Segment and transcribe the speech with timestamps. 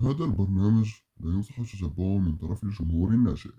[0.00, 3.50] هذا البرنامج لا ينصح تتبعه من طرف الجمهور الناشئ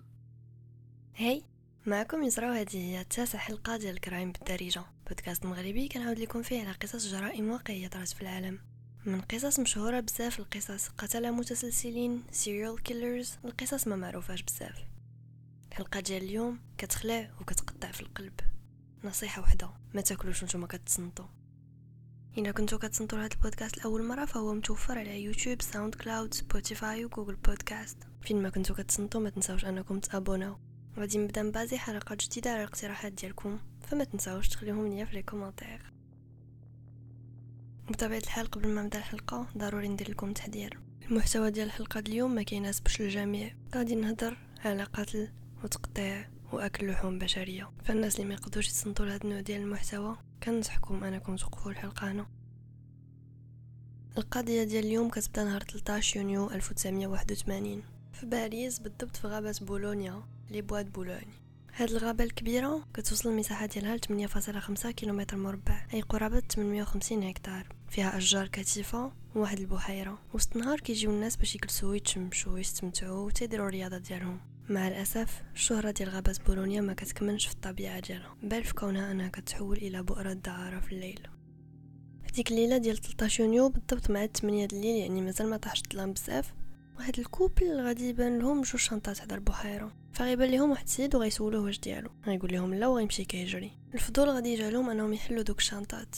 [1.16, 1.42] hi
[1.86, 6.60] معكم يزرا وهذه هي التاسع حلقة ديال ال crime بالدارجة بودكاست مغربي كنعاود لكم فيه
[6.60, 8.58] على قصص جرائم واقعية طرات في العالم.
[9.06, 14.84] من قصص مشهورة بزاف القصص قتلة متسلسلين serial killers القصص ما معروفاش بزاف.
[15.68, 18.40] الحلقة ديال اليوم كتخلع وكتقطع في القلب.
[19.04, 21.24] نصيحة وحدة ما تاكلوش نتوما كتصنتو
[22.38, 27.36] إلا كنتو كتصنتو لهاد البودكاست لأول مرة فهو متوفر على يوتيوب ساوند كلاود سبوتيفاي وجوجل
[27.36, 27.98] بودكاست.
[28.20, 30.56] فين ما كنتو كتصنتو ما تنساوش أنكم تابوناو.
[30.98, 35.92] غادي نبدأ نبازي حلقات جديدة على الاقتراحات ديالكم فما تنساوش تخليهم ليا في les commentaires.
[37.90, 40.78] بطبيعة الحال قبل ما نبدأ الحلقة ضروري ندير لكم تحذير
[41.10, 45.28] المحتوى ديال الحلقة اليوم ما كيناسبش الجميع غادي نهضر على قتل
[45.64, 47.70] وتقطيع وأكل لحوم بشرية.
[47.84, 52.26] فالناس اللي ما يقدروش يتصنتوا لهذا النوع ديال المحتوى كنصحكم انكم توقفوا الحلقة هنا
[54.18, 60.62] القضية ديال اليوم كتبدا نهار 13 يونيو 1981 في باريس بالضبط في غابة بولونيا لي
[60.62, 61.34] بواد بولوني.
[61.74, 65.86] هاد الغابة الكبيرة كتوصل المساحة ديالها ل 8.5 كيلومتر مربع.
[65.94, 67.66] أي قرابة 850 هكتار.
[67.88, 70.18] فيها أشجار كثيفة وواحد البحيرة.
[70.34, 74.40] وسط النهار كيجيو الناس باش يجلسوا ويتشمشوا ويستمتعوا وتيديروا الرياضة ديالهم.
[74.70, 78.36] مع الأسف الشهرة ديال غابة بولونيا ما كتكمنش في الطبيعة ديالها.
[78.42, 81.28] بل في كونها أنها كتحول إلى بؤرة دعارة في الليل.
[82.24, 86.54] هديك الليلة ديال 13 يونيو بالضبط مع 8 الليل يعني مازال ما طاحش الظلام بزاف.
[86.98, 89.92] واحد ال couple غادي يبان لهم جوج شنطات حدا البحيرة.
[90.12, 92.10] فغيبان لهم واحد السيد وغيسولوه واش ديالو.
[92.26, 93.72] غيقول لهم لا وغيمشي كيجري.
[93.94, 96.16] الفضول غادي يجعلهم أنهم يحلوا دوك الشنطات.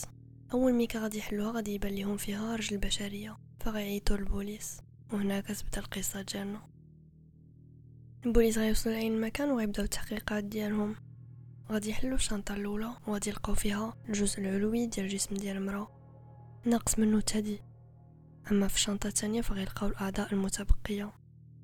[0.53, 4.77] أول ميكا غادي يحلوها غادي يبان لهم فيها رجل بشريه فغيعيطوا للبوليس.
[5.13, 6.70] وهنا كتبدأ القصة ديالنا.
[8.25, 10.95] البوليس غيوصلوا لعين المكان وغيبداو التحقيقات ديالهم.
[11.71, 15.87] غادي يحلوا الشنطة الأولى وغادي يلقاو فيها الجزء العلوي ديال الجسم ديال المرأة.
[16.65, 17.59] ناقص منه الثدي
[18.51, 21.13] أما في الشنطة الثانية فغيلقاو الأعضاء المتبقية.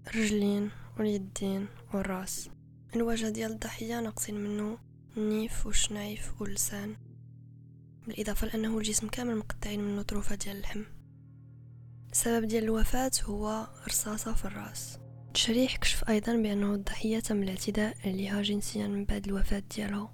[0.08, 2.50] الرجلين واليدين والراس.
[2.96, 4.78] الوجه ديال الضحية ناقصين منه
[5.18, 6.96] النيف والشنايف واللسان.
[8.08, 10.84] بالإضافة لأنه الجسم كامل مقطعين منه طروفه ديال اللحم.
[12.12, 15.00] السبب ديال الوفاة هو رصاصة في الراس.
[15.38, 20.14] التشريح كشف أيضا بأنه الضحية تم الاعتداء عليها جنسيا من بعد الوفاة ديالها.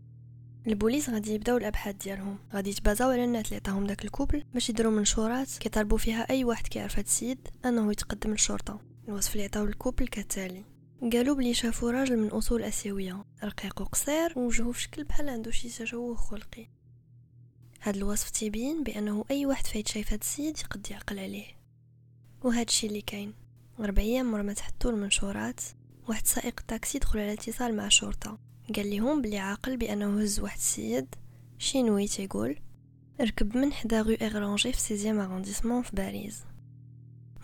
[0.68, 2.40] البوليس غادي يبداو الأبحاث ديالهم.
[2.54, 6.44] غادي يتبازاو على الناس اللي عطاهم داك ال couple باش يديروا منشورات كيطالبوا فيها أي
[6.44, 8.80] واحد كيعرف هاد السيد أنه يتقدم للشرطة.
[9.08, 10.66] الوصف اللي عطاو ال couple كالتالي.
[11.02, 13.26] قالوا بلي شافوا راجل من أصول آسيوية.
[13.44, 16.68] رقيق وقصير ووجهه في شكل بحال عنده شي تشوه خلقي.
[17.82, 21.48] هاد الوصف تيبين بأنه أي واحد فايت شايف هاد السيد يقد يعقل عليه.
[22.44, 23.43] وهاد الشي اللي كاين.
[23.80, 25.62] ربع أيام مور ما تحطوا المنشورات
[26.08, 28.38] واحد سائق الطاكسي دخل على اتصال مع الشرطه
[28.76, 31.16] قال لهم بلي عاقل بأنه هز واحد السيد
[31.58, 32.60] شينوي تيقول
[33.22, 36.44] ركب من حدا غو اغرانجي في seizième arrondissement في باريس.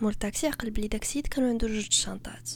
[0.00, 2.50] مول الطاكسي عقل بلي داك السيد كانوا عنده جوج شنطات.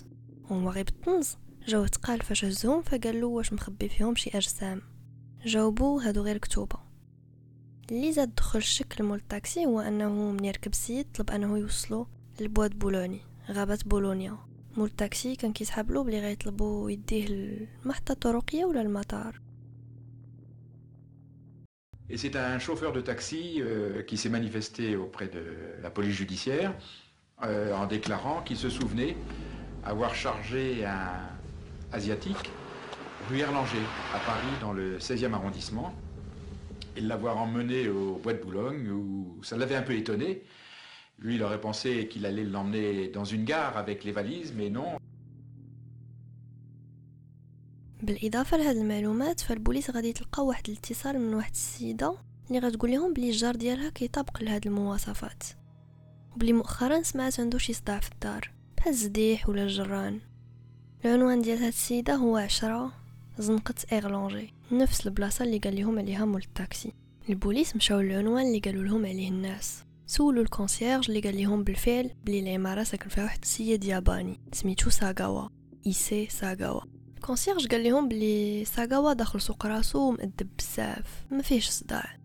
[0.51, 1.37] وهو غير بالطنز
[1.67, 4.83] جاو تقال فاش هزهم فقال له واش مخبي فيهم شي أجسام.
[5.45, 6.79] جاوبو هادو غير كتوبه
[7.91, 12.07] اللي زاد دخل الشك مول الطاكسي هو أنه من يركب السيد طلب أنه يوصلو
[12.41, 13.34] لبواد بولوني.
[13.52, 14.38] غابة بولونيا
[14.78, 19.40] مول التاكسي كان كيسحب له بلي غيطلبو يديه المحطة الطرقية ولا المطار
[22.12, 25.44] Et c'est un chauffeur de taxi euh, qui s'est manifesté auprès de
[25.84, 26.74] la police judiciaire
[27.44, 29.16] euh, en déclarant qu'il se souvenait
[29.84, 31.12] avoir chargé un
[31.92, 32.50] asiatique
[33.30, 33.86] rue Erlanger
[34.16, 35.94] à Paris dans le 16e arrondissement
[36.98, 40.42] et l'avoir emmené au bois de Boulogne où ça l'avait un peu étonné
[41.19, 44.99] lui, il aurait pensé qu'il allait l'emmener dans une gare avec les valises, mais non.
[48.03, 52.15] بالإضافة لهاد المعلومات فالبوليس غادي تلقى واحد الاتصال من واحد السيدة
[52.49, 55.43] اللي غتقول لهم بلي الجار ديالها كيطابق لهاد المواصفات.
[56.35, 60.21] وبلي مؤخرا سمعت عنده شي صداع في الدار بحال الزديح ولا الجران.
[61.05, 62.93] العنوان ديال هاد السيد هو عشرة
[63.39, 66.93] زنقة ايغلونجي نفس البلاصة اللي قال لهم عليها مول التاكسي.
[67.29, 69.84] البوليس مشاو للعنوان اللي قالوا لهم عليه الناس.
[70.07, 74.91] سولو ال concierge اللي قال لهم بالفعل بلي العمارة ساكن فيها واحد السيد ياباني سميتو
[74.91, 75.49] ساغاوا
[75.87, 76.81] إيسي ساغاوا.
[77.17, 82.19] ال concierge قال لهم بلي ساغاوا داخل سوق راسو ومؤدب بزاف ما فيهش صداع.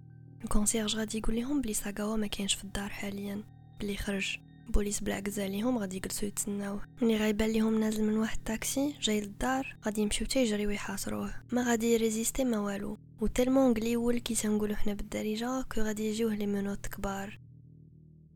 [0.44, 3.44] ال concierge غادي يقول لهم بلي ساغاوا ما كاينش في الدار حاليا.
[3.80, 8.96] بلي خرج البوليس بالعكس عليهم غادي يجلسوا يتسناوه ملي غيبان ليهم نازل من واحد الطاكسي
[9.02, 11.34] جاي للدار غادي يمشيو حتى يجريو يحاصروه.
[11.52, 12.98] ما غادي يريزيستي ما والو.
[13.22, 17.40] وتلمون قليول كي تنقولو حنا بالدارجة كو غادي يجيوه لي منوط كبار.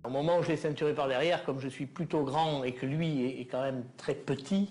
[0.04, 2.86] Au moment où je l'ai ceinturé par derrière, comme je suis plutôt grand et que
[2.86, 4.70] lui est, quand même très petit,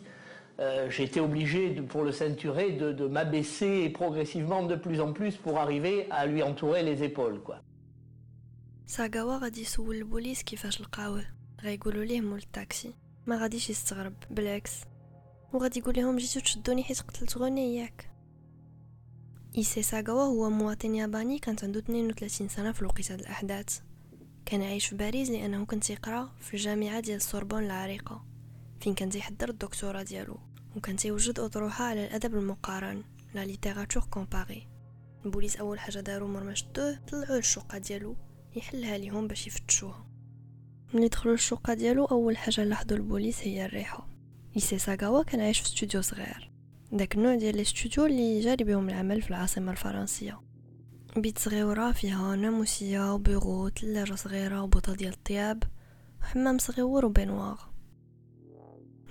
[0.60, 5.14] euh, j'ai été obligé, de, pour le ceinturer, de, de m'abaisser progressivement de plus en
[5.14, 7.42] plus pour arriver à lui entourer les épaules.
[7.42, 7.62] Quoi.
[8.88, 11.26] ساغاوا غادي يسول البوليس كيفاش لقاوه
[11.62, 12.94] غيقولوا ليه مول التاكسي
[13.28, 14.72] ما غاديش يستغرب بالعكس
[15.54, 18.10] وغادي يقول لهم جيتو تشدوني حيت قتلت غوني ياك
[19.58, 23.80] إيسي ساغاوا هو مواطن ياباني كانت عنده 32 سنة في الوقت هاد الأحداث
[24.47, 28.25] كان عايش في باريس لأنه كان تيقرا في الجامعة ديال سوربون العريقة
[28.81, 30.39] فين كان تيحضر الدكتوراه ديالو؟
[30.77, 33.03] وكان تيوجد أطروحة على الأدب المقارن
[33.35, 34.69] لا ليتيراتور كومباري
[35.25, 38.17] البوليس أول حاجة دارو مور ما شدوه طلعوه للشقة ديالو
[38.57, 40.07] يحلها ليهم باش يفتشوها.
[40.95, 44.09] ملي دخلوا الشقة ديالو أول حاجة لاحظوا البوليس هي الريحة.
[44.57, 46.51] إيسي ساغاوا كان عايش في ستوديو صغير.
[46.93, 50.41] داك النوع ديال les studios اللي جاري بهم العمل في العاصمة الفرنسية.
[51.17, 55.63] بيت صغيرة فيها ناموسية وبيرو تلاجة صغيرة وبوطة ديال الطياب
[56.21, 57.61] وحمام صغيور و baignoire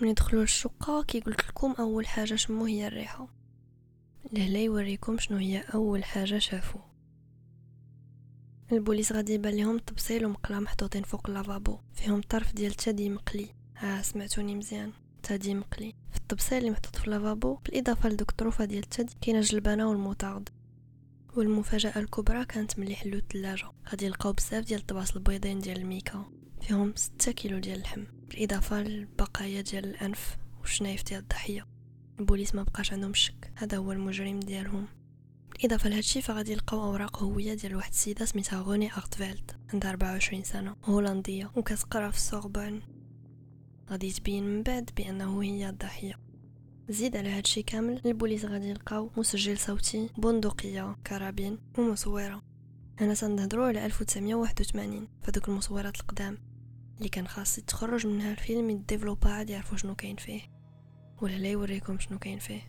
[0.01, 3.27] ملي دخلوا للشقة كي قلت لكم أول حاجة شمو هي الريحة.
[4.33, 6.79] لهلا يوريكم شنو هي أول حاجة شافو
[8.71, 11.77] البوليس غادي يبان لهم طبسيل ومقلا محطوطين فوق ال lavabo.
[11.93, 13.49] فيهم طرف ديال تادي مقلي.
[13.77, 14.91] ها سمعتوني مزيان.
[15.23, 15.93] تادي مقلي.
[16.11, 20.49] في الطبسيل اللي محطوط في ال lavabo بالإضافة لدوك الطروفه ديال التادي كاينة جلبانة والموطارد.
[21.35, 26.25] والمفاجأة الكبرى كانت ملي حلو الثلاجه غادي يلقاو بزاف ديال الطباسل البيضين ديال الميكا.
[26.61, 28.03] فيهم ستة كيلو ديال اللحم.
[28.29, 31.67] بالإضافة للبقايا ديال الأنف والشنايف ديال الضحية.
[32.19, 33.51] البوليس ما بقاش عندهم شك.
[33.55, 34.87] هذا هو المجرم ديالهم.
[35.65, 40.75] إضافة لهادشي فغادي يلقاو أوراق هوية ديال واحد السيدة سميتها Renée Hartevelt عندها 24 سنة
[40.85, 42.81] هولندية وكتقرا في السوربون
[43.89, 46.15] غادي تبين من بعد بأنه هي الضحية
[46.91, 48.01] زيد على هادشي كامل.
[48.05, 52.41] البوليس غادي يلقاو مسجل صوتي بندقية carabine ومصورة.
[53.01, 56.37] أنا تنهضرو على 1981 فدوك المصورات القدام
[56.97, 60.41] اللي كان خاص يتخرج منها الفيلم يديفلوبا عاد يعرفو شنو كاين فيه
[61.21, 62.61] ولهلا يوريكم شنو كاين فيه.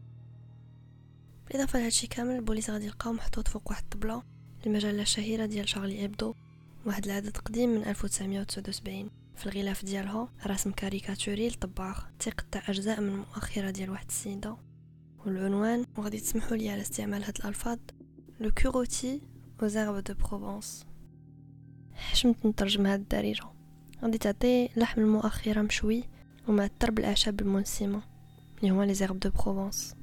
[1.48, 4.22] بالاضافه لهادشي كامل البوليس غادي يلقاو محطوط فوق واحد الطبلة
[4.66, 6.34] المجلة الشهيرة ديال Charlie Hebdo
[6.86, 13.70] واحد العدد قديم من 1979 في الغلاف ديالها رسم كاريكاتوري لطباخ تيقطع أجزاء من مؤخره
[13.70, 14.56] ديال واحد السيدة.
[15.26, 17.78] والعنوان وغادي تسمحوا لي على استعمال هاد الألفاظ
[18.40, 19.20] le cul rôti
[19.62, 20.86] aux herbes de Provence
[21.94, 23.44] حشمت نترجم هاد الدارجه
[24.02, 26.04] غادي تعطي لحم المؤخرة مشوي
[26.48, 28.02] ومعطر بالاعشاب المنسمة
[28.58, 29.94] اللي هما les herbes de Provence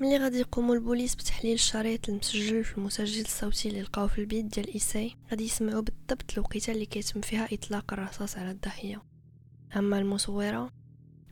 [0.00, 4.74] ملي غادي يقوموا البوليس بتحليل الشريط المسجل في المسجل الصوتي اللي لقاو في البيت ديال
[4.74, 9.02] إيساي غادي يسمعوا بالضبط الوقيته اللي كيتم فيها إطلاق الرصاص على الضحية.
[9.76, 10.70] أما المصورة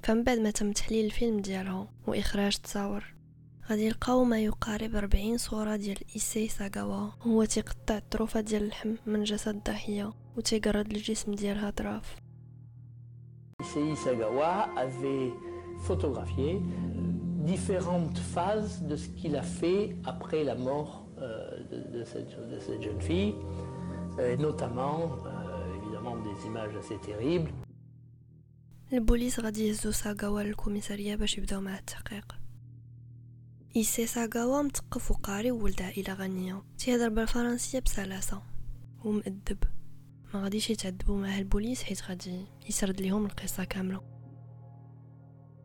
[0.03, 3.15] فمن بعد ما تم تحليل الفيلم ديالها وإخراج التصاور
[3.71, 9.25] غادي يلقاو ما يقارب 40 صورة ديال إيساي ساغاوا هو تيقطع الطروفة ديال اللحم من
[9.25, 12.17] جسد الضحية وتيقرد الجسم ديالها طراف.
[13.63, 14.53] Issei Sagawa
[14.85, 15.31] avait
[15.87, 16.51] photographié
[17.43, 22.59] différentes phases de ce qu'il a fait après la mort euh, de, de cette, de
[22.59, 23.35] cette jeune fille,
[24.19, 24.97] euh, et notamment
[25.27, 27.51] euh, évidemment des images assez terribles.
[28.93, 32.37] البوليس غادي يهزو ساغاوا للكوميسارية باش يبداو مع التحقيق
[33.77, 38.43] إيسي ساغاوا مثقف وقاري وولد عائلة غنية تيهضر بالفرنسية بسلاسة
[39.05, 39.59] ومؤدب
[40.35, 44.12] ما غاديش يتعذبوا معاه البوليس حيت غادي يسرد ليهم القصة كاملة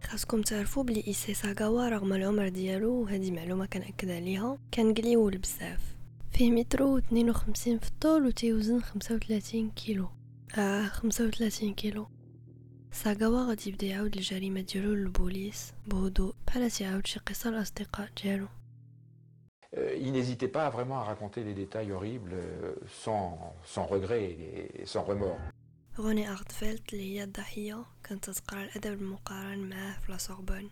[0.07, 5.95] خاصكم تعرفوا بلي إيسي ساغاوا رغم العمر ديالو وهذه معلومة كنأكد عليها كان قليول بزاف
[6.31, 10.07] فيه متر و 52 في الطول وتيوزن 35 كيلو
[10.57, 12.07] آه 35 كيلو
[12.92, 18.48] ساغاوا غادي يبدا يعاود الجريمة ديالو للبوليس بهدوء بحال تيعاود شي قصة لأصدقاء ديالو
[19.75, 23.27] Euh, il n'hésitait pas vraiment à raconter des détails horribles euh, sans,
[23.65, 24.24] sans regret
[24.79, 25.41] et sans remords.
[26.00, 30.72] غوني أغتفلت اللي هي الضحية كانت تقرا الأدب المقارن معاه في لاسوربون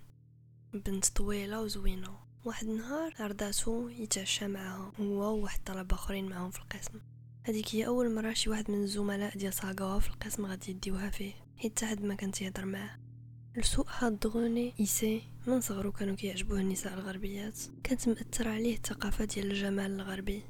[0.74, 2.18] بنت طويلة وزوينة.
[2.46, 7.00] واحد النهار عرضاتو يتعشى معاها هو وواحد الطلبة آخرين معاهم في القسم.
[7.44, 11.34] هذيك هي أول مرة شي واحد من الزملاء ديال ساغاوا في القسم غادي يديوها فيه
[11.58, 13.00] حيت حد ما كان تيهضر معاه.
[13.58, 17.60] لسوء حظ غوني إيسي من صغرو كانوا كيعجبوه النساء الغربيات.
[17.84, 20.44] كانت مأثرة عليه الثقافة ديال الجمال الغربي.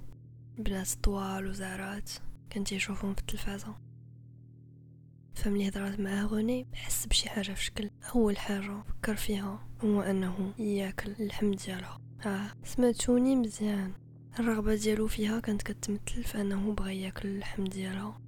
[0.58, 2.12] بنات طوال وزارات
[2.50, 3.76] كان تيشوفهم في التلفازة.
[5.36, 7.92] فملي هضرات معاه غوني حس بشي حاجة في شكل.
[8.16, 13.94] أول حاجة فكر فيها هو أنه ياكل اللحم ديالها آه سمعتوني مزيان.
[14.40, 18.22] الرغبة ديالو فيها كانت كتمثل في أنه بغى ياكل اللحم ديالها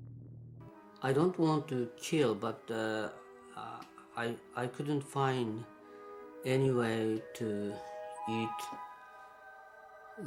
[1.03, 3.09] I don't want to kill, but uh,
[4.23, 4.27] I
[4.63, 5.49] I couldn't find
[6.55, 7.47] any way to
[8.37, 8.59] eat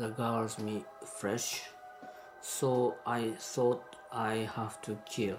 [0.00, 0.86] the girl's meat
[1.18, 1.48] fresh,
[2.58, 2.70] so
[3.18, 3.20] I
[3.52, 5.38] thought I have to kill.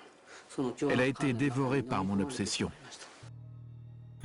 [0.59, 2.69] elle a été dévorée par mon obsession.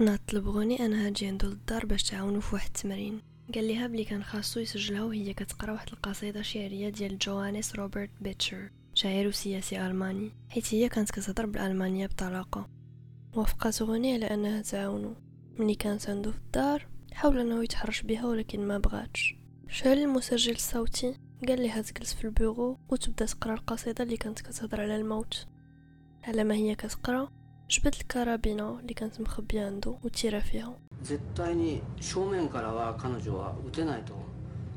[0.01, 3.23] نطلبوني أنا هاجي عنده للدار باش تعاونو في واحد التمرين.
[3.55, 8.71] قال ليها بلي كان خاصو يسجلها وهي كتقرا واحد القصيدة شعرية ديال جوانيس روبرت بيتشر
[8.95, 12.69] شاعر وسياسي ألماني حيت هي كانت كتهضر بالألمانية بطلاقة.
[13.35, 15.15] وافقات غني على أنها تعاونو.
[15.59, 19.35] ملي كانت عنده في الدار حاول أنه يتحرش بها ولكن ما بغاتش.
[19.69, 21.15] شعل المسجل الصوتي
[21.49, 25.47] قال لها تجلس في البيرو وتبدا تقرا القصيدة اللي كانت كتهضر على الموت.
[26.26, 27.30] على ما هي كتقرا
[27.70, 30.80] جبت الكرابينه اللي كانت مخبيه عنده وتيرا فيها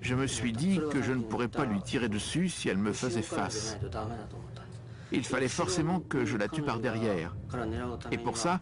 [0.02, 2.92] Je me suis dit que je ne pourrais pas lui tirer dessus si elle me
[2.92, 3.78] faisait face.
[5.12, 7.34] Il fallait forcément que je la tue par derrière.
[8.12, 8.60] Et pour ça,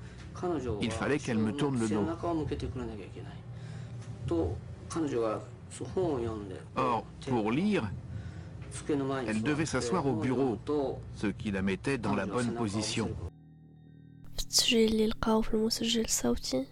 [0.81, 2.07] il fallait qu'elle me tourne le dos.
[6.77, 7.91] Or, pour lire,
[9.28, 10.58] elle devait s'asseoir au bureau,
[11.16, 13.10] ce qui la mettait dans la bonne position.
[14.38, 16.66] في التسجيل اللي لقاو في المسجل الصوتي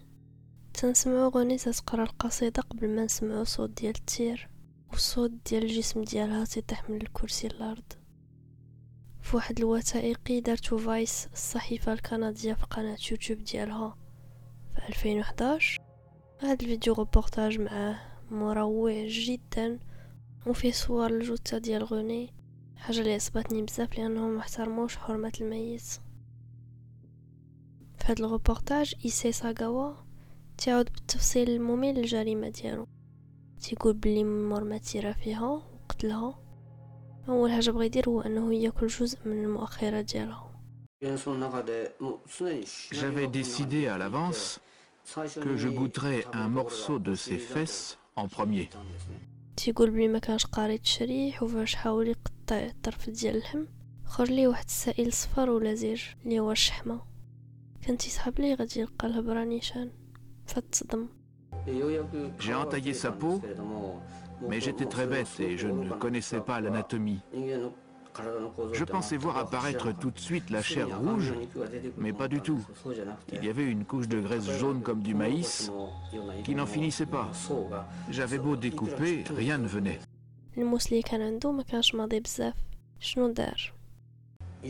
[0.74, 4.50] تنسمعو غوني تقرا القصيدة قبل ما نسمعو صوت ديال التير
[4.92, 7.94] والصوت ديال الجسم ديالها تيطيح من الكرسي الأرض
[9.22, 13.98] في واحد الوثائقي دارتو فايس الصحيفة الكندية في قناة يوتيوب ديالها
[14.76, 15.82] في 2011
[16.42, 18.00] هاد الفيديو روبورتاج معاه
[18.32, 19.80] مروع جدا.
[20.46, 22.34] وفيه صور الجثة ديال غوني
[22.78, 25.82] حاجة اللي عصبتني بزاف لأنهم محترموش حرمة الميت.
[27.98, 29.94] في هاد الغوبورتاج إيسي ساغاوا
[30.58, 32.88] تعود بالتفصيل الممل للجريمة ديالو.
[33.62, 36.40] تيقول بلي مور ما تيرا فيها وقتلها.
[37.30, 40.52] أول حاجة بغا يدير هو أنه يأكل جزء من المؤخرة ديالها.
[42.92, 44.60] J'avais décidé à l'avance
[45.44, 48.70] que je goûterais un morceau de ses fesses en premier.
[49.66, 53.66] تيقول بلي ما كانش قاري التشريح وفاش حاول يقطع الطرف ديال اللحم
[54.06, 57.02] خرج ليه واحد السائل صفر ولزيج اللي هو الشحمة.
[57.82, 59.92] كان تيسحب ليه غادي يلقى الهبره نيشان
[60.46, 61.08] فتصدم.
[62.40, 63.42] J'ai entaillé sa peau,
[64.50, 67.22] mais j'étais très bête et je ne connaissais pas l'anatomie.
[68.74, 71.34] Je pensais voir apparaître tout de suite la chair rouge,
[71.98, 72.66] mais pas du tout.
[73.34, 75.72] Il y avait une couche de graisse jaune comme du maïs
[76.44, 77.30] qui n'en finissait pas.
[78.10, 80.00] J'avais beau découper, rien ne venait.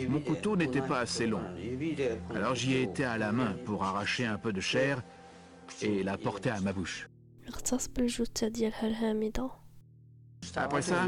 [0.10, 1.42] Mon couteau n'était pas assez long.
[2.34, 5.02] Alors j'y ai été à la main pour arracher un peu de chair
[5.82, 7.10] et la porter à ma bouche.
[10.56, 11.08] Après ça,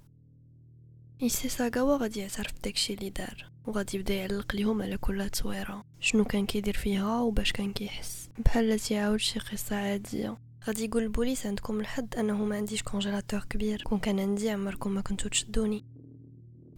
[1.21, 6.25] إيسي ساغاوا غادي يعترف بداكشي اللي دار وغادي يبدا يعلق ليهم على كل تصويره شنو
[6.25, 8.29] كان كيدير فيها وباش كان كيحس.
[8.45, 10.37] بحال تيعاود شي قصة عادية.
[10.67, 15.01] غادي يقول البوليس عندكم الحد أنه ما عنديش congélateur كبير كون كان عندي عمركم ما
[15.01, 15.85] كنتو تشدوني.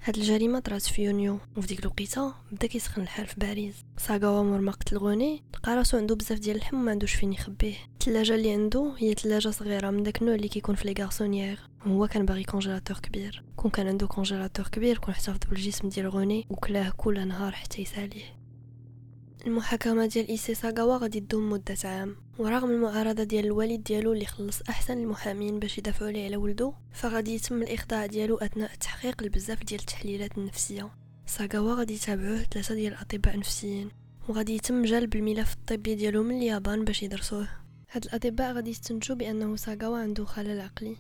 [0.05, 3.75] هاد الجريمة طرات في يونيو وفي ديك الوقيتة بدا كيسخن الحال في باريس.
[3.97, 7.75] ساغاوا مور ما قتل غوني لقى راسو عنده بزاف ديال اللحم وما عندوش فين يخبيه.
[7.93, 11.59] الثلاجه اللي عنده هي ثلاجه صغيرة من داك النوع اللي كيكون في les garçonnières.
[11.87, 13.43] هو كان باغي congélateur كبير.
[13.55, 18.42] كون كان عنده congélateur كبير كون احتفظ بالجسم ديال غوني وكلاه كل نهار حتى يساليه.
[19.47, 22.15] المحاكمة ديال إيسي ساغاوا غادي تدوم مدة عام.
[22.39, 27.35] ورغم المعارضة ديال الوالد ديالو اللي خلص أحسن المحامين باش يدافعوا عليه على ولدو فغادي
[27.35, 30.91] يتم الإخضاع ديالو أثناء التحقيق لبزاف ديال التحليلات النفسية.
[31.25, 33.89] ساغاوا غادي يتابعوه ثلاثة ديال الأطباء نفسيين
[34.29, 37.47] وغادي يتم جلب الملف الطبي ديالو من اليابان باش يدرسوه.
[37.91, 40.95] هاد الأطباء غادي يستنتجوا بأنه ساغاوا عنده خلل عقلي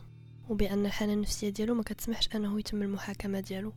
[0.49, 3.73] وبأن الحالة النفسية ديالو ما كتسمحش أنه يتم المحاكمة ديالو.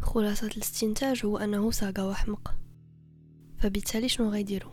[0.00, 2.54] خلاصة الاستنتاج هو أنه ساغاوا حمق
[3.58, 4.72] فبالتالي شنو غيديروا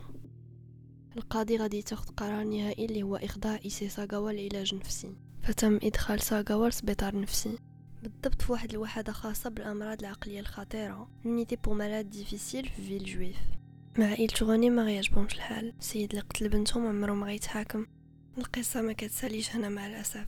[1.16, 6.68] القاضي غادي تاخد قرار نهائي اللي هو إخضاع إيسي ساغاوا لعلاج نفسي فتم إدخال ساغاوا
[6.68, 7.58] لسبيطار نفسي.
[8.02, 11.08] بالضبط في واحد الوحدة خاصة بالأمراض العقلية الخطيرة.
[11.24, 13.36] L'unité pour malades difficiles في Villejuif.
[13.98, 15.72] مع عائلة غني ما غيعجبهمش الحال.
[15.78, 17.86] السيد اللي قتل بنتهم عمرو ما غيتحاكم.
[18.38, 20.26] القصة ما كتساليش هنا مع الأسف.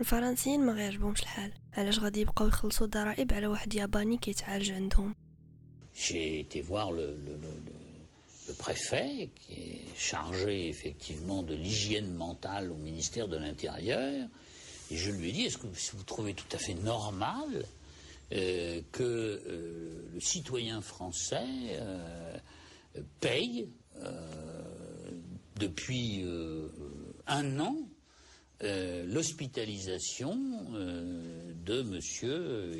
[0.00, 1.52] الفرنسيين ما غيعجبهمش الحال.
[1.72, 5.14] علاش غادي يبقاو يخلصوا ضرائب على واحد ياباني كيتعالج عندهم؟
[5.94, 7.75] J'ai été voir le, le- le-
[8.48, 14.28] le- préfet, qui est chargé effectivement de l'hygiène mentale au ministère de l'Intérieur,
[14.90, 17.64] et je lui ai dit, est-ce que vous trouvez tout à fait normal
[18.32, 22.36] euh, que euh, le citoyen français euh,
[23.20, 23.68] paye
[25.58, 26.24] depuis
[27.26, 27.76] un an
[28.60, 30.36] l'hospitalisation
[31.64, 31.98] de M.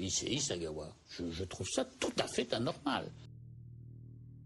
[0.03, 0.95] Issei Sagawa?
[1.31, 3.11] Je trouve ça tout à fait anormal.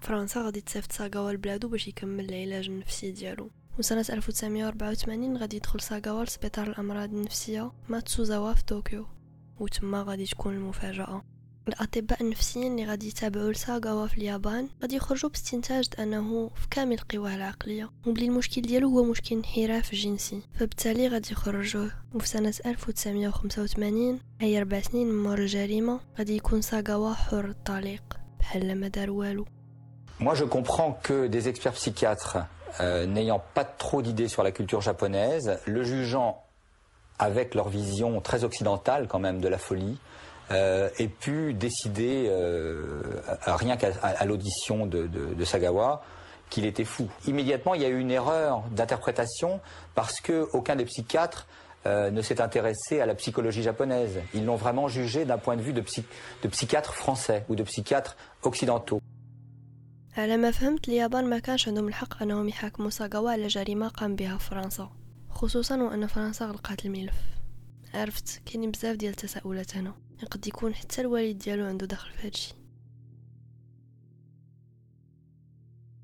[0.00, 3.50] فرنسا غادي تصيفط ساغاوا لبلادو باش يكمل العلاج النفسي ديالو.
[3.78, 9.06] وسنة 1984 غادي يدخل ساغاوا لسبيطار الأمراض النفسية ماتسوزاوا في طوكيو.
[9.60, 11.22] وتما غادي تكون المفاجأة.
[11.68, 17.36] الأطباء النفسيين اللي غادي يتابعوا لساغاوا في اليابان غادي يخرجوا باستنتاج أنه في كامل قواه
[17.36, 17.90] العقلية.
[18.06, 20.42] وبلي المشكل ديالو هو مشكل انحراف جنسي.
[20.54, 21.90] فبالتالي غادي يخرجوه.
[22.14, 28.02] وفي سنة 1985 أي أربع سنين من مور الجريمة غادي يكون ساغاوا حر الطليق
[28.40, 29.46] بحال ما دار والو.
[30.20, 32.36] Moi, je comprends que des experts psychiatres,
[32.80, 36.44] euh, n'ayant pas trop d'idées sur la culture japonaise, le jugeant
[37.18, 39.98] avec leur vision très occidentale quand même de la folie,
[40.50, 43.00] euh, aient pu décider, euh,
[43.46, 46.02] rien qu'à l'audition de, de, Sagawa,
[46.50, 47.08] qu'il était fou.
[47.26, 49.58] Immédiatement, il y a eu une erreur d'interprétation
[49.94, 51.46] parce que aucun des psychiatres
[51.86, 54.20] ne s'est intéressé à la psychologie japonaise.
[54.34, 55.82] Ils l'ont vraiment jugé d'un point de vue de,
[56.42, 59.00] de psychiatres français ou de psychiatres occidentaux.
[60.20, 64.38] على ما فهمت اليابان ما كانش عندهم الحق أنهم يحاكموا ساغاوا على جريمة قام بها
[64.38, 64.90] فرنسا
[65.30, 67.14] خصوصا وأن فرنسا غلقات الملف.
[67.94, 69.94] عرفت؟ كاينين بزاف ديال التساؤلات هنا.
[70.22, 72.54] يقد يكون حتى الوالد ديالو عنده دخل في هادشي.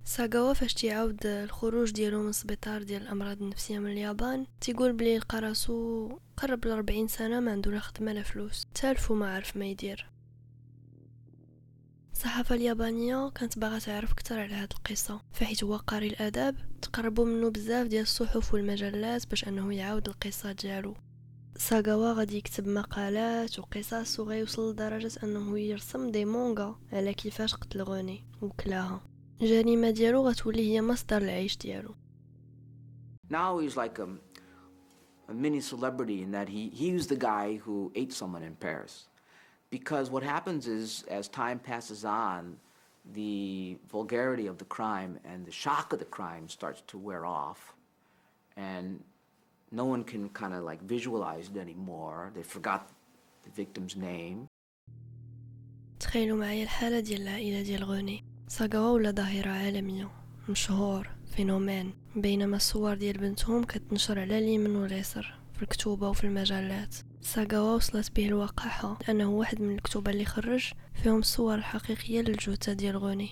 [0.04, 5.40] ساغاوا فاش تيعاود الخروج ديالو من السبيطار ديال الأمراض النفسية من اليابان تيقول بلي لقى
[5.40, 8.66] راسو قرب ل سنة ما عنده لا خدمة لا فلوس.
[8.74, 10.15] تالف وما عرف ما يدير.
[12.16, 17.50] الصحافة اليابانية كانت باغا تعرف كتر على هاد القصة فحيت هو قاري الاداب تقربوا منه
[17.50, 20.94] بزاف ديال الصحف والمجلات باش أنه يعاود القصة ديالو.
[21.56, 28.24] ساغاوا غادي يكتب مقالات وقصص وغيوصل لدرجة أنه يرسم دي مونغا على كيفاش قتل غوني
[28.42, 29.00] وكلاها.
[29.42, 31.94] الجريمة ديالو غتولي هي مصدر العيش ديالو.
[33.30, 34.08] Now he's like a,
[35.28, 39.08] a mini celebrity in that he, he was the guy who ate someone in Paris.
[39.69, 42.57] because what happens is as time passes on,
[43.13, 47.73] the vulgarity of the crime and the shock of the crime starts to wear off,
[48.57, 49.03] and
[49.71, 52.31] no one can kind of like visualize it anymore.
[52.35, 52.81] They forgot
[53.43, 54.47] the victim's name.
[55.99, 60.09] تخيلوا معايا الحالة ديال العائلة ديال غوني ساقاوا ولا ظاهرة عالمية
[60.49, 66.95] مشهور فينومين بينما الصور ديال بنتهم كتنشر على اليمين واليسر في الكتوبة وفي المجلات
[67.26, 72.96] ساقاوا وصلت به الوقاحة لأنه واحد من الكتب اللي خرج فيهم الصور الحقيقية للجثة ديال
[72.96, 73.30] غوني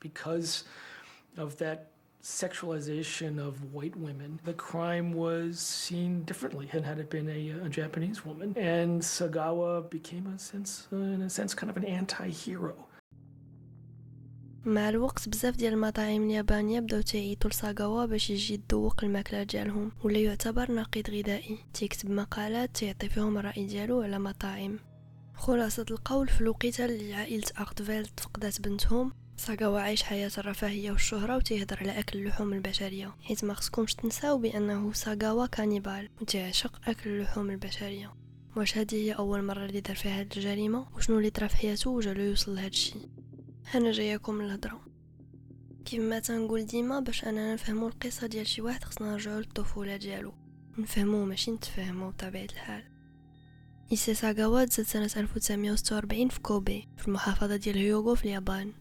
[0.00, 0.64] Because
[1.36, 1.90] of that
[2.22, 7.68] sexualization of white women, the crime was seen differently than had it been a, a
[7.68, 8.54] Japanese woman.
[8.56, 12.76] And Sagawa became, a sense, uh, in a sense, kind of an anti-hero.
[14.64, 20.18] مع الوقت بزاف ديال المطاعم اليابانية بداو تيعيطوا لساغاوا باش يجي يدوق الماكلة ديالهم ولا
[20.18, 21.58] يعتبر نقيض غذائي.
[21.74, 24.78] تيكتب مقالات تيعطي فيهم الرأي ديالو على مطاعم.
[25.34, 31.78] خلاصة القول في الوقيتة اللي عائلة أغتفيلد فقدات بنتهم ساغاوا عايش حياة الرفاهية والشهرة وتيهضر
[31.80, 33.14] على أكل اللحوم البشرية.
[33.22, 38.14] حيت ما خصكمش تنساو بأنه ساغاوا كانيبال وتيعشق أكل اللحوم البشرية.
[38.56, 41.90] واش هذه هي أول مرة اللي دار فيها هاد الجريمة؟ وشنو اللي طرا في حياته
[41.90, 42.94] وجالو يوصل لهاد الشي
[43.74, 44.80] أنا جاياكم من الهضره
[45.84, 50.34] كيف ما تنقول ديما باش اننا نفهمو القصة ديال شي واحد خصنا نرجعو للطفولة ديالو.
[50.78, 52.84] نفهمو ماشي نتفهمو بطبيعة الحال.
[53.92, 58.72] إيسي ساغاوا تزاد سنة 1946 في كوبي في المحافظة ديال هيوغو في اليابان.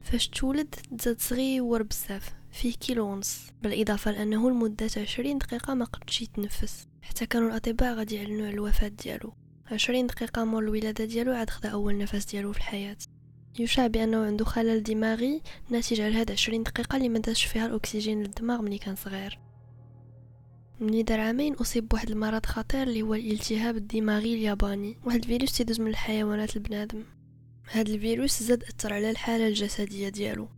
[0.00, 3.40] فاش تولد تزاد صغير بزاف فيه كيلو ونص.
[3.62, 8.88] بالإضافة لأنه لمدة عشرين دقيقة ما قدش يتنفس حتى كانوا الأطباء غادي يعلنوا على الوفاة
[8.88, 9.34] ديالو.
[9.66, 12.96] عشرين دقيقة مور الولادة ديالو عاد خدا أول نفس ديالو في الحياة.
[13.58, 18.62] يشاع بأنه عنده خلل دماغي ناتج على هاد عشرين دقيقة اللي مداش فيها الأكسجين للدماغ
[18.62, 19.38] ملي كان صغير.
[20.80, 24.98] ملي دار عامين أصيب بواحد المرض خطير اللي هو الالتهاب الدماغي الياباني.
[25.04, 27.04] واحد الفيروس تيدوز من الحيوانات البنادم
[27.72, 30.48] هاد الفيروس زاد أثر على الحالة الجسدية ديالو.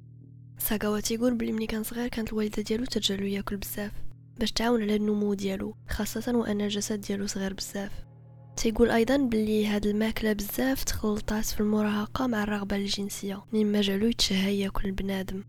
[0.59, 3.93] ساغاوا تيقول بلي ملي كان صغير كانت الوالدة ديالو ترجعلو ياكل بزاف
[4.39, 7.93] باش تعاون على النمو ديالو خاصة وأن الجسد ديالو صغير بزاف.
[8.56, 14.60] تيقول ايضا بلي هاد الماكله بزاف تخلطات في المراهقه مع الرغبه الجنسيه مما جعلو يتشهى
[14.60, 15.44] ياكل البنادم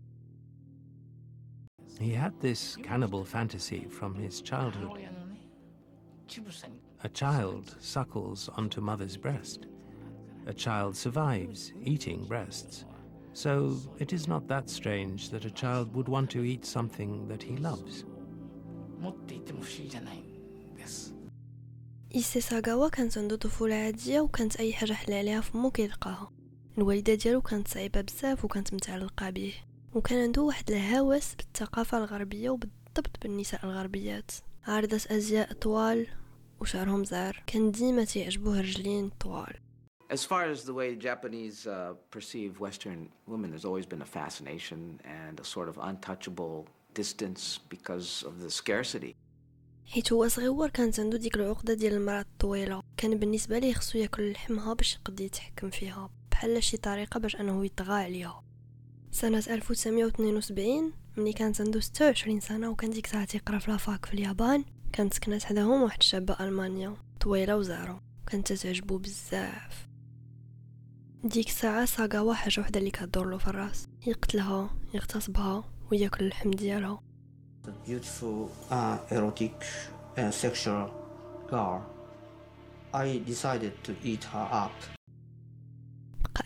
[1.99, 4.97] He had this cannibal fantasy from his childhood.
[7.03, 9.67] A child suckles onto mother's breast.
[10.47, 12.85] A child survives eating breasts.
[13.33, 17.43] So it is not that strange that a child would want to eat something that
[17.43, 18.05] he loves.
[18.99, 21.13] 持っていても不思議じゃないんです。
[22.16, 26.32] إيسي ساغاوا كانت عنده طفولة عادية وكانت أي حاجة حل عليها فمو كيلقاها.
[26.78, 29.52] الوالدة ديالو كانت صعيبة بزاف وكانت متعلقة بيه.
[29.94, 34.30] وكان عنده واحد الهوس بالثقافة الغربية وبالضبط بالنساء الغربيات.
[34.64, 36.06] عارضة أزياء طوال
[36.60, 39.54] وشعرهم زعر كان ديما تيعجبوه رجلين طوال.
[40.12, 45.00] As far as the way Japanese uh, perceive Western women, there's always been a fascination
[45.04, 49.14] and a sort of untouchable distance because of the scarcity.
[49.86, 52.82] حيت هو صغيور كانت عنده ديك العقدة ديال المرأة الطويلة.
[52.96, 57.64] كان بالنسبة ليه خصو ياكل لحمها باش يقد يتحكم فيها بحال شي طريقة باش أنه
[57.64, 58.42] يطغى عليها.
[59.10, 64.64] سنة 1972 ملي كانت عنده 26 سنة وكان ديك الساعة تيقرا في لافاك في اليابان
[64.92, 69.88] كانت سكنات حداهم واحد شابة ألمانيا طويلة وزعرة كانت تعجبو بزاف.
[71.24, 77.02] ديك الساعة ساغاوا حاجة وحدة اللي كدور له في الراس يقتلها يغتصبها وياكل اللحم ديالها.
[77.86, 79.58] Beautiful, uh, erotic,
[80.16, 80.90] and sexual
[81.50, 81.80] girl.
[82.94, 84.96] I decided to eat her up.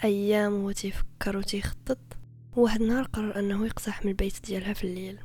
[0.05, 1.99] وهو تيفكر وتيخطط
[2.57, 5.19] وواحد النهار قرر أنه يقتحم البيت ديالها في الليل.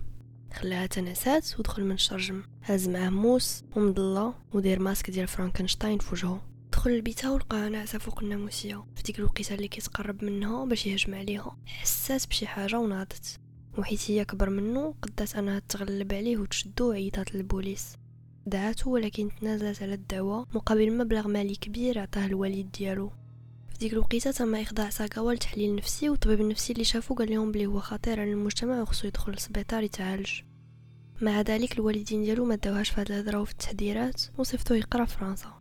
[0.53, 2.43] خلاها تا نعسات ودخل من الشرجم.
[2.63, 6.41] هاز معاه موس ومضلة ودير ماسك ديال فرانكنشتاين في وجهه.
[6.71, 8.85] دخل لبيتها ولقاها ناعسة فوق الناموسية.
[8.95, 11.57] في ديك الوقيتة اللي كيتقرب منها باش يهجم عليها.
[11.65, 13.39] حسات بشي حاجة وناضت.
[13.77, 17.97] وحيت هي كبر منه قدات أنها تغلب عليه وتشدو وعيطات للبوليس
[18.47, 23.11] ودعاتو ولكن تنازلت على الدعوة مقابل مبلغ مالي كبير عطاه الوالد ديالو.
[23.69, 27.65] في ديك الوقيتة تم إخضاع ساكاوا لتحليل نفسي والطبيب النفسي اللي شافو قال لهم بلي
[27.65, 30.41] هو خطير على المجتمع وخصو يدخل للسبيطار يتعالج.
[31.21, 35.54] مع ذلك الوالدين ديالو ما داوهاش في هاد الهضرة وفي التحذيرات وصيفطوه يقرأ فرنسا.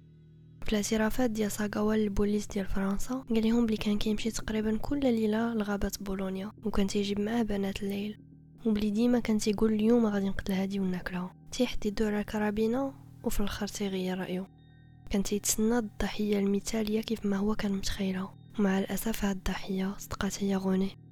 [0.64, 5.54] في الاعترافات ديال ساكاوا للبوليس ديال فرنسا قال لهم بلي كان كيمشي تقريبا كل ليلة
[5.54, 8.18] لغابة بولونيا وكان تيجيب معاه بنات الليل.
[8.66, 11.34] وبلي ديما كان تيقول اليوم غادي نقتل هادي وناكلها.
[11.52, 12.92] تيحددو على الكرابينة
[13.24, 14.46] وفي الآخر تيغير رأيه.
[15.10, 18.34] كان تيتسنى الضحية المثالية كيف ما هو كان متخيلها.
[18.58, 21.03] ومع الأسف هاد الضحية صدقات هي غوني.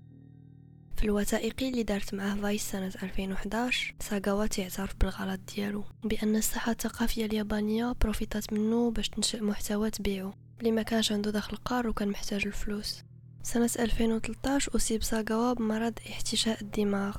[1.03, 7.27] في الوثائقي اللي دارت معاه فايس سنة 2011 ساغاوا تيعترف بالغلط ديالو بأن الساحة الثقافية
[7.27, 12.47] اليابانية profitات منه باش تنشئ محتوى تبيعه وبلي ما كانش عنده دخل قار وكان محتاج
[12.47, 13.03] الفلوس.
[13.43, 17.17] سنة 2013 أصيب ساغاوا بمرض احتشاء الدماغ.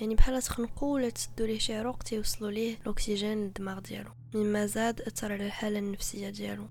[0.00, 4.10] يعني بحال تخنقو ولا تسدو ليه شي عروق تيوصلوا ليه الأكسجين للدماغ ديالو.
[4.34, 6.66] مما زاد أثر على الحالة النفسية ديالو.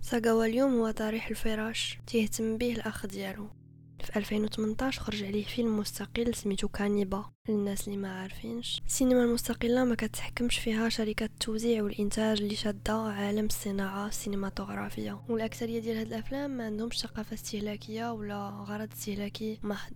[0.00, 3.63] ساغاوا اليوم هو طريح الفراش تيهتم به الأخ ديالو.
[4.04, 7.24] في 2018 خرج عليه فيلم مستقل سميتو كانيبا.
[7.48, 8.82] للناس اللي ما عارفينش.
[8.86, 15.20] السينما المستقلة ما كتحكمش فيها شركات التوزيع والإنتاج اللي شادة عالم الصناعة السينماتوغرافية.
[15.28, 19.94] والأكثرية ديال هاد الأفلام ما عندهمش ثقافة استهلاكية ولا غرض استهلاكي محض.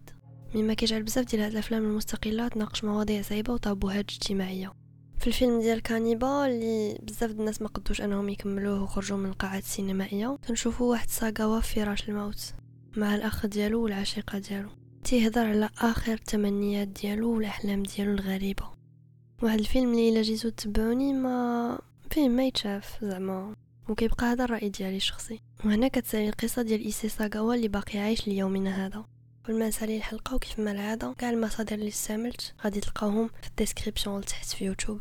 [0.54, 4.72] مما كيجعل بزاف ديال هاد الأفلام المستقلة تناقش مواضيع صعيبة وطابوهات اجتماعية.
[5.20, 9.62] في الفيلم ديال كانيبا اللي بزاف د الناس ما قدوش أنهم يكملوه وخرجوا من القاعات
[9.62, 12.54] السينمائية كنشوفوا واحد ساغاوا في فراش الموت.
[12.98, 14.68] مع الأخ ديالو والعشيقة ديالو.
[15.04, 18.70] تيهضر على آخر التمنيات ديالو والأحلام ديالو الغريبة.
[19.42, 21.78] واحد الفيلم اللي إلا جيتو تبعوني ما
[22.10, 23.54] فيه ما يتشاف زعما.
[23.88, 25.40] وكيبقى هذا الرأي ديالي الشخصي.
[25.64, 29.04] وهنا كتسالي القصة ديال إيسي ساغاوا اللي باقي عايش ليومنا هذا.
[29.44, 33.54] قبل ما نسالي الحلقة وكيف ما العاده كاع المصادر اللي استعملت غادي تلقاوهم في ال
[33.54, 35.00] description لتحت في يوتيوب.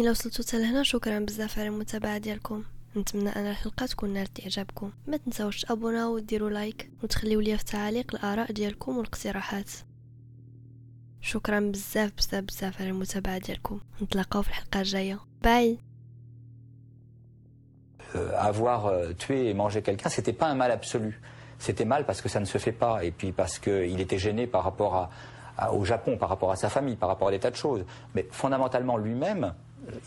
[0.00, 2.64] إلى وصلتوا حتى لهنا شكرا بزاف على المتابعة ديالكم.
[2.97, 8.15] نتمنى ان الحلقه تكون نالت اعجابكم ما تنساوش تابوناو وديروا لايك وتخليو لي في التعاليق
[8.15, 9.69] الاراء ديالكم والاقتراحات
[11.21, 15.77] شكرا بزاف بزاف بزاف على المتابعه ديالكم نتلاقاو في الحلقه الجايه باي
[18.15, 21.11] Euh, avoir euh, tué et mangé quelqu'un, c'était pas un mal absolu.
[21.65, 24.43] C'était mal parce que ça ne se fait pas et puis parce qu'il était gêné
[24.55, 25.09] par rapport à,
[25.57, 27.83] à- au Japon, par rapport à sa famille, par rapport à des tas de choses.
[28.13, 29.43] Mais fondamentalement lui-même,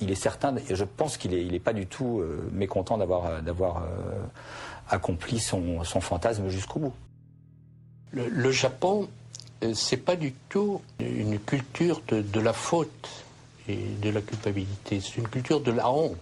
[0.02, 3.41] il est certain, je pense qu'il est, il pas du tout euh, mécontent d'avoir, euh,
[3.41, 4.24] euh,
[4.89, 6.93] accompli son, fantasme jusqu'au bout.
[8.12, 9.10] Le, le Japon,
[9.74, 13.10] c'est pas du tout une culture de, de la faute
[13.67, 15.00] et de la culpabilité.
[15.02, 16.17] C'est une culture de la honte.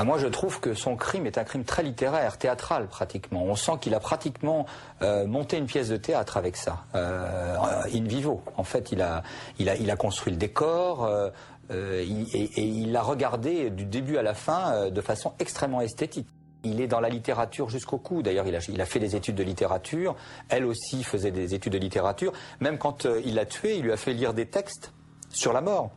[0.00, 3.44] Ah, moi, je trouve que son crime est un crime très littéraire, théâtral pratiquement.
[3.44, 4.64] On sent qu'il a pratiquement
[5.02, 7.54] euh, monté une pièce de théâtre avec ça, euh,
[7.92, 8.42] in vivo.
[8.56, 9.22] En fait, il a,
[9.58, 11.28] il a, il a construit le décor euh,
[11.70, 16.26] euh, et, il l'a regardé du début à la fin de façon extrêmement esthétique.
[16.64, 18.22] Il est dans la littérature jusqu'au cou.
[18.22, 20.16] D'ailleurs, il a, il a fait des études de littérature.
[20.48, 22.32] Elle aussi faisait des études de littérature.
[22.60, 24.94] Même quand il l'a tué, il lui a fait lire des textes
[25.28, 25.90] sur la mort.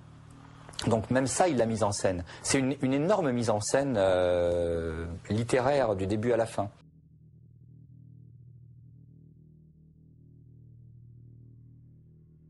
[0.88, 2.24] Donc même ça, il l'a mise en scène.
[2.42, 6.70] C'est une, énorme mise en scène euh, littéraire du début à la fin.